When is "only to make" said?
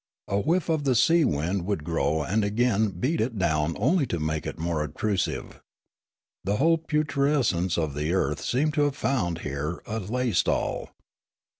3.77-4.47